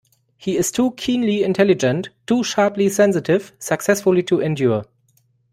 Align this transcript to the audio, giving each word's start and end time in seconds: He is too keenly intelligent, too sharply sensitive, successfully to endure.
He 0.35 0.57
is 0.57 0.71
too 0.71 0.93
keenly 0.93 1.43
intelligent, 1.43 2.09
too 2.25 2.43
sharply 2.43 2.89
sensitive, 2.89 3.53
successfully 3.59 4.23
to 4.23 4.39
endure. 4.39 4.85